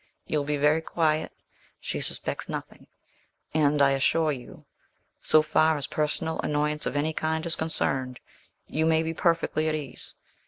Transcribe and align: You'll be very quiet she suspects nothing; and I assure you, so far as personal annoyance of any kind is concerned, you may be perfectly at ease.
You'll 0.25 0.45
be 0.45 0.57
very 0.57 0.81
quiet 0.81 1.31
she 1.79 2.01
suspects 2.01 2.49
nothing; 2.49 2.87
and 3.53 3.83
I 3.83 3.91
assure 3.91 4.31
you, 4.31 4.65
so 5.21 5.43
far 5.43 5.77
as 5.77 5.85
personal 5.85 6.39
annoyance 6.39 6.87
of 6.87 6.95
any 6.95 7.13
kind 7.13 7.45
is 7.45 7.55
concerned, 7.55 8.19
you 8.65 8.87
may 8.87 9.03
be 9.03 9.13
perfectly 9.13 9.69
at 9.69 9.75
ease. 9.75 10.15